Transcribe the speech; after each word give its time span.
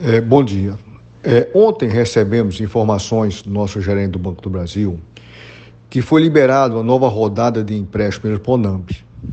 É, 0.00 0.20
bom 0.20 0.44
dia. 0.44 0.78
É, 1.24 1.48
ontem 1.52 1.88
recebemos 1.88 2.60
informações 2.60 3.42
do 3.42 3.50
nosso 3.50 3.80
gerente 3.80 4.12
do 4.12 4.18
Banco 4.18 4.40
do 4.40 4.48
Brasil 4.48 5.00
que 5.90 6.00
foi 6.00 6.22
liberado 6.22 6.76
uma 6.76 6.84
nova 6.84 7.08
rodada 7.08 7.64
de 7.64 7.76
empréstimo 7.76 8.22
pelo 8.22 8.38
Ponamp. 8.38 8.90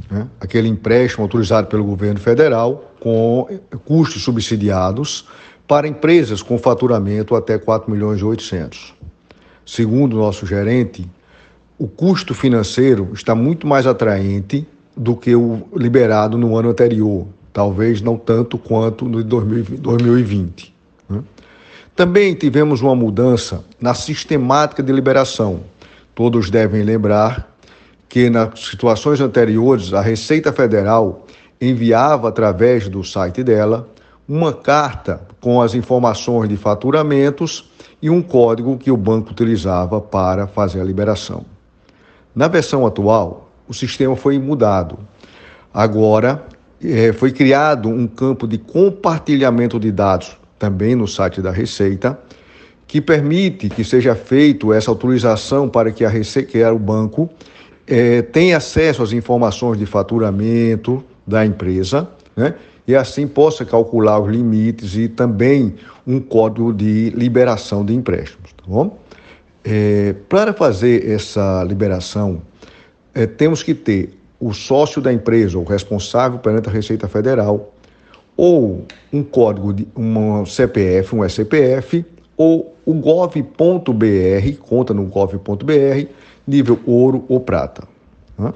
Né? 0.09 0.27
Aquele 0.39 0.67
empréstimo 0.67 1.23
autorizado 1.23 1.67
pelo 1.67 1.83
governo 1.83 2.19
federal 2.19 2.91
com 2.99 3.47
custos 3.83 4.23
subsidiados 4.23 5.27
para 5.67 5.87
empresas 5.87 6.41
com 6.41 6.57
faturamento 6.57 7.35
até 7.35 7.59
4 7.59 7.91
milhões 7.91 8.19
e 8.21 8.23
800. 8.23 8.95
Segundo 9.63 10.13
o 10.13 10.19
nosso 10.19 10.47
gerente, 10.47 11.07
o 11.77 11.87
custo 11.87 12.33
financeiro 12.33 13.11
está 13.13 13.35
muito 13.35 13.67
mais 13.67 13.85
atraente 13.85 14.67
do 14.97 15.15
que 15.15 15.35
o 15.35 15.67
liberado 15.75 16.37
no 16.37 16.57
ano 16.57 16.69
anterior, 16.69 17.27
talvez 17.55 18.01
não 18.01 18.17
tanto 18.17 18.57
quanto 18.57 19.05
no 19.05 19.23
2020. 19.23 20.75
Né? 21.07 21.23
Também 21.95 22.35
tivemos 22.35 22.81
uma 22.81 22.93
mudança 22.93 23.63
na 23.79 23.93
sistemática 23.93 24.83
de 24.83 24.91
liberação. 24.91 25.61
Todos 26.13 26.49
devem 26.49 26.83
lembrar 26.83 27.49
que 28.09 28.29
nas 28.29 28.59
situações 28.59 29.21
anteriores 29.21 29.93
a 29.93 30.01
Receita 30.01 30.51
Federal 30.51 31.25
enviava 31.61 32.27
através 32.27 32.89
do 32.89 33.05
site 33.05 33.41
dela 33.41 33.87
uma 34.27 34.51
carta 34.51 35.21
com 35.39 35.61
as 35.61 35.73
informações 35.73 36.49
de 36.49 36.57
faturamentos 36.57 37.71
e 38.01 38.09
um 38.09 38.21
código 38.21 38.77
que 38.77 38.91
o 38.91 38.97
banco 38.97 39.31
utilizava 39.31 40.01
para 40.01 40.45
fazer 40.45 40.81
a 40.81 40.83
liberação. 40.83 41.45
Na 42.35 42.49
versão 42.49 42.85
atual, 42.85 43.49
o 43.65 43.73
sistema 43.73 44.17
foi 44.17 44.37
mudado. 44.37 44.99
Agora, 45.73 46.45
é, 46.83 47.13
foi 47.13 47.31
criado 47.31 47.89
um 47.89 48.07
campo 48.07 48.47
de 48.47 48.57
compartilhamento 48.57 49.79
de 49.79 49.91
dados 49.91 50.37
também 50.57 50.95
no 50.95 51.07
site 51.07 51.41
da 51.41 51.51
Receita, 51.51 52.17
que 52.87 53.01
permite 53.01 53.69
que 53.69 53.83
seja 53.83 54.15
feito 54.15 54.71
essa 54.71 54.91
autorização 54.91 55.67
para 55.67 55.91
que 55.91 56.05
a 56.05 56.09
Receita, 56.09 56.51
que 56.51 56.57
era 56.59 56.73
o 56.73 56.79
banco, 56.79 57.29
é, 57.87 58.21
tenha 58.21 58.57
acesso 58.57 59.03
às 59.03 59.11
informações 59.11 59.77
de 59.77 59.85
faturamento 59.85 61.03
da 61.25 61.45
empresa, 61.45 62.07
né? 62.35 62.55
E 62.87 62.95
assim 62.95 63.27
possa 63.27 63.65
calcular 63.65 64.19
os 64.19 64.29
limites 64.29 64.95
e 64.95 65.07
também 65.07 65.73
um 66.05 66.19
código 66.19 66.71
de 66.71 67.09
liberação 67.11 67.83
de 67.83 67.95
empréstimos, 67.95 68.53
tá 68.53 68.63
bom? 68.67 68.99
É, 69.63 70.13
para 70.29 70.53
fazer 70.53 71.09
essa 71.09 71.63
liberação, 71.63 72.43
é, 73.13 73.25
temos 73.25 73.63
que 73.63 73.73
ter 73.73 74.15
o 74.39 74.53
sócio 74.53 75.01
da 75.01 75.11
empresa, 75.11 75.57
o 75.57 75.63
responsável 75.63 76.39
perante 76.39 76.69
a 76.69 76.71
Receita 76.71 77.07
Federal, 77.07 77.73
ou 78.37 78.85
um 79.11 79.23
código 79.23 79.73
de 79.73 79.87
um 79.95 80.45
CPF, 80.45 81.15
um 81.15 81.23
SCPF, 81.27 82.05
ou 82.37 82.75
o 82.85 82.93
gov.br, 82.93 83.41
conta 84.59 84.93
no 84.93 85.05
gov.br, 85.05 86.07
nível 86.45 86.79
ouro 86.85 87.23
ou 87.29 87.39
prata. 87.39 87.87
Né? 88.37 88.53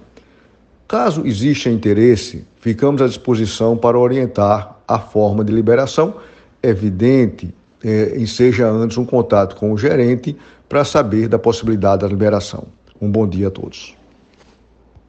Caso 0.88 1.26
exista 1.26 1.70
interesse, 1.70 2.46
ficamos 2.60 3.02
à 3.02 3.08
disposição 3.08 3.78
para 3.78 3.98
orientar 3.98 4.80
a 4.88 5.00
forma 5.00 5.44
de 5.44 5.54
liberação, 5.54 6.16
evidente, 6.62 7.54
é, 7.84 8.18
e 8.18 8.28
seja 8.28 8.70
antes 8.70 8.98
um 8.98 9.06
contato 9.06 9.56
com 9.56 9.72
o 9.72 9.78
gerente 9.78 10.36
para 10.68 10.84
saber 10.84 11.28
da 11.28 11.40
possibilidade 11.40 12.02
da 12.02 12.08
liberação. 12.08 12.66
Um 13.02 13.10
bom 13.10 13.28
dia 13.28 13.48
a 13.48 13.52
todos. 13.52 13.99